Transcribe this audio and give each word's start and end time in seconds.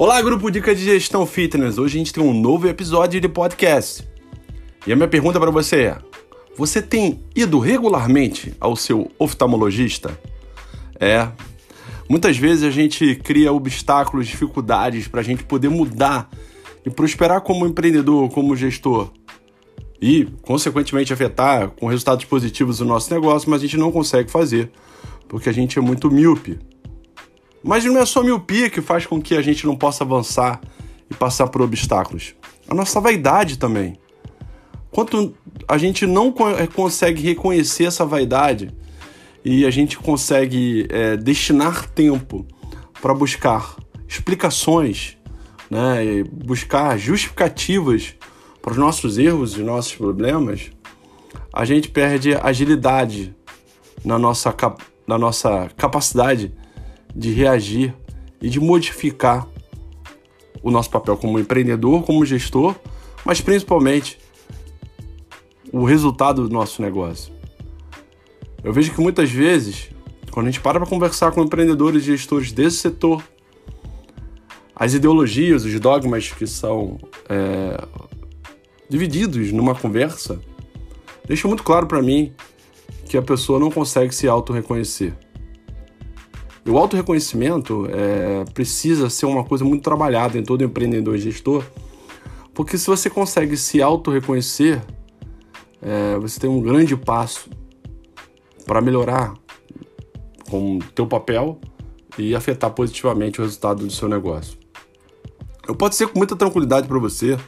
Olá, 0.00 0.22
grupo 0.22 0.50
Dica 0.50 0.74
de 0.74 0.82
Gestão 0.82 1.26
Fitness. 1.26 1.76
Hoje 1.76 1.96
a 1.96 1.98
gente 1.98 2.10
tem 2.14 2.24
um 2.24 2.32
novo 2.32 2.66
episódio 2.66 3.20
de 3.20 3.28
podcast. 3.28 4.02
E 4.86 4.92
a 4.94 4.96
minha 4.96 5.06
pergunta 5.06 5.38
para 5.38 5.50
você 5.50 5.82
é: 5.82 5.98
você 6.56 6.80
tem 6.80 7.22
ido 7.36 7.58
regularmente 7.58 8.54
ao 8.58 8.74
seu 8.74 9.10
oftalmologista? 9.18 10.18
É. 10.98 11.28
Muitas 12.08 12.38
vezes 12.38 12.64
a 12.64 12.70
gente 12.70 13.14
cria 13.16 13.52
obstáculos, 13.52 14.26
dificuldades 14.26 15.06
para 15.06 15.20
a 15.20 15.22
gente 15.22 15.44
poder 15.44 15.68
mudar 15.68 16.30
e 16.82 16.88
prosperar 16.88 17.42
como 17.42 17.66
empreendedor, 17.66 18.30
como 18.30 18.56
gestor. 18.56 19.10
E, 20.00 20.26
consequentemente, 20.40 21.12
afetar 21.12 21.72
com 21.72 21.86
resultados 21.86 22.24
positivos 22.24 22.80
o 22.80 22.86
nosso 22.86 23.12
negócio, 23.12 23.50
mas 23.50 23.60
a 23.60 23.66
gente 23.66 23.76
não 23.76 23.92
consegue 23.92 24.30
fazer 24.30 24.72
porque 25.28 25.50
a 25.50 25.52
gente 25.52 25.78
é 25.78 25.82
muito 25.82 26.10
míope. 26.10 26.58
Mas 27.62 27.84
não 27.84 27.98
é 27.98 28.06
só 28.06 28.20
a 28.20 28.24
miopia 28.24 28.70
que 28.70 28.80
faz 28.80 29.06
com 29.06 29.20
que 29.20 29.34
a 29.34 29.42
gente 29.42 29.66
não 29.66 29.76
possa 29.76 30.04
avançar 30.04 30.60
e 31.10 31.14
passar 31.14 31.48
por 31.48 31.60
obstáculos. 31.62 32.34
A 32.68 32.74
nossa 32.74 33.00
vaidade 33.00 33.58
também. 33.58 33.98
Quanto 34.90 35.34
a 35.68 35.78
gente 35.78 36.06
não 36.06 36.34
eh, 36.58 36.66
consegue 36.66 37.22
reconhecer 37.22 37.84
essa 37.84 38.04
vaidade 38.04 38.72
e 39.44 39.64
a 39.64 39.70
gente 39.70 39.98
consegue 39.98 40.86
é, 40.90 41.16
destinar 41.16 41.88
tempo 41.90 42.46
para 43.00 43.14
buscar 43.14 43.76
explicações, 44.06 45.16
né, 45.70 46.24
buscar 46.30 46.98
justificativas 46.98 48.14
para 48.60 48.72
os 48.72 48.76
nossos 48.76 49.16
erros 49.16 49.56
e 49.56 49.62
nossos 49.62 49.94
problemas, 49.94 50.70
a 51.52 51.64
gente 51.64 51.88
perde 51.88 52.34
agilidade 52.34 53.34
na 54.04 54.18
nossa, 54.18 54.54
na 55.06 55.16
nossa 55.16 55.70
capacidade 55.76 56.52
de 57.14 57.32
reagir 57.32 57.94
e 58.40 58.48
de 58.48 58.60
modificar 58.60 59.46
o 60.62 60.70
nosso 60.70 60.90
papel 60.90 61.16
como 61.16 61.38
empreendedor, 61.38 62.02
como 62.04 62.24
gestor, 62.24 62.74
mas 63.24 63.40
principalmente 63.40 64.18
o 65.72 65.84
resultado 65.84 66.46
do 66.46 66.52
nosso 66.52 66.82
negócio. 66.82 67.32
Eu 68.62 68.72
vejo 68.72 68.92
que 68.92 69.00
muitas 69.00 69.30
vezes, 69.30 69.90
quando 70.30 70.46
a 70.46 70.50
gente 70.50 70.60
para 70.60 70.78
para 70.78 70.88
conversar 70.88 71.32
com 71.32 71.42
empreendedores 71.42 72.02
e 72.02 72.06
gestores 72.06 72.52
desse 72.52 72.76
setor, 72.76 73.22
as 74.74 74.94
ideologias, 74.94 75.64
os 75.64 75.80
dogmas 75.80 76.30
que 76.30 76.46
são 76.46 76.98
é, 77.28 77.76
divididos 78.88 79.52
numa 79.52 79.74
conversa, 79.74 80.40
deixam 81.26 81.48
muito 81.48 81.62
claro 81.62 81.86
para 81.86 82.02
mim 82.02 82.32
que 83.06 83.16
a 83.16 83.22
pessoa 83.22 83.58
não 83.58 83.70
consegue 83.70 84.14
se 84.14 84.28
auto-reconhecer. 84.28 85.14
E 86.64 86.70
o 86.70 86.76
auto-reconhecimento 86.76 87.88
é, 87.90 88.44
precisa 88.52 89.08
ser 89.08 89.26
uma 89.26 89.44
coisa 89.44 89.64
muito 89.64 89.82
trabalhada 89.82 90.38
em 90.38 90.42
todo 90.42 90.62
empreendedor 90.62 91.16
e 91.16 91.18
gestor, 91.18 91.64
porque 92.54 92.76
se 92.76 92.86
você 92.86 93.08
consegue 93.08 93.56
se 93.56 93.80
auto-reconhecer, 93.80 94.82
é, 95.80 96.18
você 96.18 96.38
tem 96.38 96.50
um 96.50 96.60
grande 96.60 96.96
passo 96.96 97.48
para 98.66 98.80
melhorar 98.80 99.34
com 100.50 100.76
o 100.76 100.78
teu 100.94 101.06
papel 101.06 101.58
e 102.18 102.34
afetar 102.34 102.70
positivamente 102.72 103.40
o 103.40 103.44
resultado 103.44 103.86
do 103.86 103.92
seu 103.92 104.08
negócio. 104.08 104.58
Eu 105.66 105.74
posso 105.74 105.92
dizer 105.92 106.08
com 106.08 106.18
muita 106.18 106.36
tranquilidade 106.36 106.86
para 106.86 106.98
você 106.98 107.38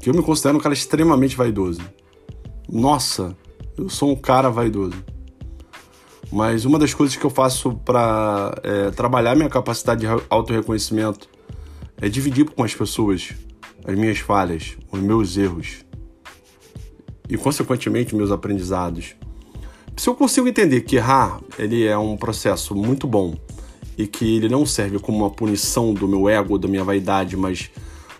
que 0.00 0.08
eu 0.08 0.14
me 0.14 0.22
considero 0.22 0.58
um 0.58 0.60
cara 0.60 0.74
extremamente 0.74 1.36
vaidoso. 1.36 1.80
Nossa, 2.70 3.36
eu 3.76 3.88
sou 3.88 4.10
um 4.12 4.16
cara 4.16 4.50
vaidoso. 4.50 5.02
Mas 6.30 6.64
uma 6.64 6.78
das 6.78 6.92
coisas 6.92 7.16
que 7.16 7.24
eu 7.24 7.30
faço 7.30 7.72
para 7.84 8.54
é, 8.62 8.90
trabalhar 8.90 9.34
minha 9.34 9.48
capacidade 9.48 10.02
de 10.02 10.06
auto-reconhecimento 10.28 11.28
é 12.00 12.08
dividir 12.08 12.44
com 12.44 12.62
as 12.62 12.74
pessoas 12.74 13.34
as 13.84 13.96
minhas 13.96 14.18
falhas, 14.18 14.76
os 14.92 15.00
meus 15.00 15.36
erros 15.36 15.84
e, 17.28 17.36
consequentemente, 17.38 18.14
meus 18.14 18.30
aprendizados. 18.30 19.14
Se 19.96 20.08
eu 20.08 20.14
consigo 20.14 20.46
entender 20.46 20.82
que 20.82 20.96
errar 20.96 21.40
ele 21.58 21.86
é 21.86 21.96
um 21.96 22.16
processo 22.16 22.74
muito 22.74 23.06
bom 23.06 23.34
e 23.96 24.06
que 24.06 24.36
ele 24.36 24.48
não 24.48 24.66
serve 24.66 24.98
como 24.98 25.18
uma 25.18 25.30
punição 25.30 25.94
do 25.94 26.06
meu 26.06 26.28
ego, 26.28 26.58
da 26.58 26.68
minha 26.68 26.84
vaidade, 26.84 27.36
mas 27.36 27.70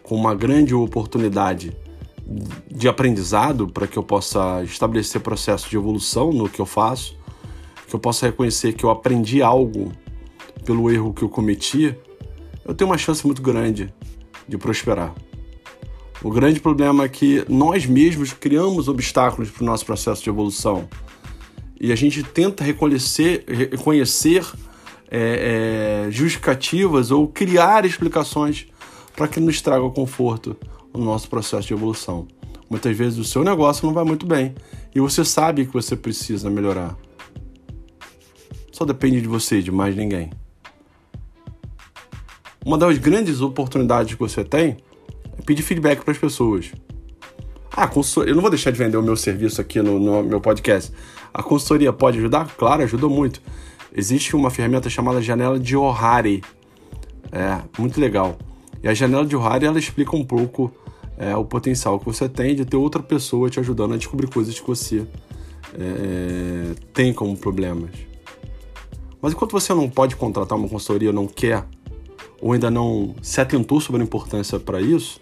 como 0.02 0.22
uma 0.22 0.34
grande 0.34 0.74
oportunidade 0.74 1.76
de 2.70 2.88
aprendizado 2.88 3.68
para 3.68 3.86
que 3.86 3.98
eu 3.98 4.02
possa 4.02 4.62
estabelecer 4.64 5.20
processo 5.20 5.68
de 5.68 5.76
evolução 5.76 6.32
no 6.32 6.48
que 6.48 6.60
eu 6.60 6.66
faço, 6.66 7.17
que 7.88 7.94
eu 7.94 7.98
possa 7.98 8.26
reconhecer 8.26 8.74
que 8.74 8.84
eu 8.84 8.90
aprendi 8.90 9.42
algo 9.42 9.90
pelo 10.64 10.90
erro 10.90 11.14
que 11.14 11.22
eu 11.22 11.28
cometi, 11.28 11.96
eu 12.64 12.74
tenho 12.74 12.90
uma 12.90 12.98
chance 12.98 13.24
muito 13.26 13.40
grande 13.40 13.92
de 14.46 14.58
prosperar. 14.58 15.14
O 16.22 16.30
grande 16.30 16.60
problema 16.60 17.04
é 17.04 17.08
que 17.08 17.44
nós 17.48 17.86
mesmos 17.86 18.32
criamos 18.32 18.88
obstáculos 18.88 19.50
para 19.50 19.62
o 19.62 19.66
nosso 19.66 19.86
processo 19.86 20.22
de 20.22 20.28
evolução 20.28 20.88
e 21.80 21.92
a 21.92 21.96
gente 21.96 22.22
tenta 22.22 22.62
reconhecer, 22.64 23.44
reconhecer 23.48 24.44
é, 25.10 26.06
é, 26.08 26.10
justificativas 26.10 27.10
ou 27.10 27.28
criar 27.28 27.86
explicações 27.86 28.66
para 29.16 29.28
que 29.28 29.40
nos 29.40 29.62
traga 29.62 29.88
conforto 29.90 30.56
no 30.92 31.04
nosso 31.04 31.30
processo 31.30 31.68
de 31.68 31.74
evolução. 31.74 32.26
Muitas 32.68 32.96
vezes 32.96 33.18
o 33.18 33.24
seu 33.24 33.42
negócio 33.42 33.86
não 33.86 33.94
vai 33.94 34.04
muito 34.04 34.26
bem 34.26 34.54
e 34.94 35.00
você 35.00 35.24
sabe 35.24 35.64
que 35.64 35.72
você 35.72 35.96
precisa 35.96 36.50
melhorar. 36.50 36.96
Só 38.78 38.84
depende 38.84 39.20
de 39.20 39.26
você, 39.26 39.60
de 39.60 39.72
mais 39.72 39.96
ninguém. 39.96 40.30
Uma 42.64 42.78
das 42.78 42.96
grandes 42.96 43.40
oportunidades 43.40 44.14
que 44.14 44.20
você 44.20 44.44
tem 44.44 44.76
é 45.36 45.42
pedir 45.44 45.62
feedback 45.64 46.04
para 46.04 46.12
as 46.12 46.18
pessoas. 46.18 46.70
Ah, 47.72 47.88
consultoria. 47.88 48.30
Eu 48.30 48.36
não 48.36 48.40
vou 48.40 48.52
deixar 48.52 48.70
de 48.70 48.78
vender 48.78 48.96
o 48.96 49.02
meu 49.02 49.16
serviço 49.16 49.60
aqui 49.60 49.82
no, 49.82 49.98
no 49.98 50.22
meu 50.22 50.40
podcast. 50.40 50.92
A 51.34 51.42
consultoria 51.42 51.92
pode 51.92 52.18
ajudar? 52.18 52.54
Claro, 52.56 52.84
ajuda 52.84 53.08
muito. 53.08 53.42
Existe 53.92 54.36
uma 54.36 54.48
ferramenta 54.48 54.88
chamada 54.88 55.20
Janela 55.20 55.58
de 55.58 55.76
Ohari. 55.76 56.40
É, 57.32 57.60
muito 57.80 58.00
legal. 58.00 58.38
E 58.80 58.86
a 58.86 58.94
Janela 58.94 59.26
de 59.26 59.34
Ohari, 59.34 59.66
ela 59.66 59.80
explica 59.80 60.14
um 60.14 60.24
pouco 60.24 60.72
é, 61.16 61.34
o 61.34 61.44
potencial 61.44 61.98
que 61.98 62.06
você 62.06 62.28
tem 62.28 62.54
de 62.54 62.64
ter 62.64 62.76
outra 62.76 63.02
pessoa 63.02 63.50
te 63.50 63.58
ajudando 63.58 63.94
a 63.94 63.96
descobrir 63.96 64.28
coisas 64.28 64.56
que 64.56 64.64
você 64.64 65.04
é, 65.74 66.76
tem 66.94 67.12
como 67.12 67.36
problemas. 67.36 68.06
Mas 69.20 69.32
enquanto 69.32 69.52
você 69.52 69.74
não 69.74 69.88
pode 69.88 70.16
contratar 70.16 70.56
uma 70.56 70.68
consultoria, 70.68 71.12
não 71.12 71.26
quer, 71.26 71.66
ou 72.40 72.52
ainda 72.52 72.70
não 72.70 73.14
se 73.20 73.40
atentou 73.40 73.80
sobre 73.80 74.00
a 74.00 74.04
importância 74.04 74.60
para 74.60 74.80
isso, 74.80 75.20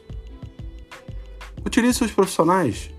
utilize 1.64 1.98
seus 1.98 2.10
profissionais. 2.10 2.90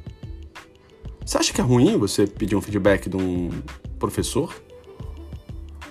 Você 1.24 1.38
acha 1.38 1.54
que 1.54 1.62
é 1.62 1.64
ruim 1.64 1.98
você 1.98 2.26
pedir 2.26 2.56
um 2.56 2.62
feedback 2.62 3.10
de 3.10 3.18
um 3.18 3.50
professor? 4.00 4.54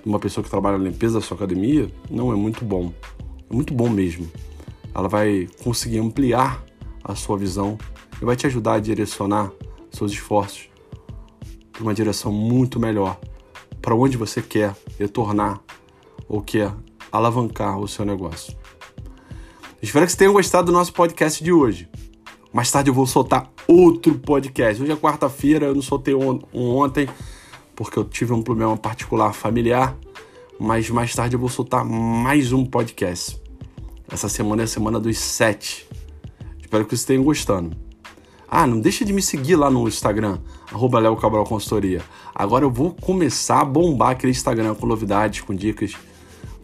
De 0.03 0.09
uma 0.09 0.19
pessoa 0.19 0.43
que 0.43 0.51
trabalha 0.51 0.79
na 0.79 0.85
limpeza 0.85 1.21
da 1.21 1.25
sua 1.25 1.37
academia? 1.37 1.91
Não, 2.11 2.33
é 2.33 2.35
muito 2.35 2.65
bom. 2.65 2.93
É 3.49 3.55
muito 3.55 3.75
bom 3.75 3.89
mesmo. 3.89 4.31
Ela 4.95 5.09
vai 5.09 5.47
conseguir 5.63 5.99
ampliar 5.99 6.65
a 7.05 7.15
sua 7.15 7.37
visão 7.37 7.79
e 8.21 8.25
vai 8.25 8.35
te 8.35 8.47
ajudar 8.47 8.75
a 8.75 8.81
direcionar 8.81 9.53
seus 9.91 10.11
esforços 10.11 10.69
para 11.71 11.83
uma 11.83 11.95
direção 11.95 12.33
muito 12.33 12.81
melhor 12.81 13.21
para 13.87 13.95
onde 13.95 14.17
você 14.17 14.43
quer 14.43 14.75
retornar 14.99 15.61
ou 16.29 16.43
quer 16.43 16.75
alavancar 17.13 17.79
o 17.79 17.87
seu 17.87 18.05
negócio. 18.05 18.53
Espero 19.81 20.05
que 20.05 20.11
vocês 20.11 20.19
tenham 20.19 20.33
gostado 20.33 20.67
do 20.67 20.73
nosso 20.73 20.93
podcast 20.93 21.45
de 21.45 21.53
hoje. 21.53 21.89
Mais 22.53 22.69
tarde 22.69 22.91
eu 22.91 22.95
vou 22.95 23.07
soltar 23.07 23.49
outro 23.65 24.19
podcast. 24.19 24.83
Hoje 24.83 24.91
é 24.91 24.97
quarta-feira, 24.97 25.67
eu 25.67 25.75
não 25.77 25.83
soltei 25.83 26.17
um 26.17 26.41
ontem 26.53 27.09
porque 27.77 27.97
eu 27.97 28.03
tive 28.03 28.33
um 28.33 28.43
problema 28.43 28.77
particular 28.77 29.33
familiar, 29.33 29.97
mas 30.59 30.91
mais 30.91 31.15
tarde 31.15 31.37
eu 31.37 31.41
vou 31.41 31.49
soltar 31.49 31.85
mais 31.85 32.53
um 32.53 32.67
podcast. 32.67 33.41
Essa 34.11 34.29
semana 34.29 34.63
é 34.63 34.65
a 34.65 34.69
semana 34.69 34.99
dos 34.99 35.17
sete. 35.17 35.89
Espero 36.61 36.85
que 36.85 36.91
vocês 36.91 37.05
tenham 37.05 37.23
gostando. 37.23 37.77
Ah, 38.49 38.67
não 38.67 38.81
deixa 38.81 39.05
de 39.05 39.13
me 39.13 39.21
seguir 39.21 39.57
lá 39.57 39.69
no 39.69 39.89
Instagram, 39.89 40.39
arroba 40.73 41.01
Cabral 41.17 41.45
Consultoria. 41.45 42.03
Agora 42.35 42.65
eu 42.65 42.71
vou 42.71 42.95
começar 42.95 43.61
a 43.61 43.65
bombar 43.65 44.11
aquele 44.11 44.33
Instagram 44.33 44.75
com 44.75 44.87
novidades, 44.87 45.41
com 45.41 45.55
dicas, 45.55 45.97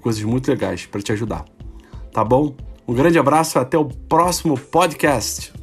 coisas 0.00 0.22
muito 0.22 0.48
legais 0.48 0.86
para 0.86 1.02
te 1.02 1.12
ajudar. 1.12 1.44
Tá 2.12 2.22
bom? 2.24 2.54
Um 2.86 2.94
grande 2.94 3.18
abraço 3.18 3.58
e 3.58 3.60
até 3.60 3.78
o 3.78 3.84
próximo 3.84 4.58
podcast. 4.58 5.61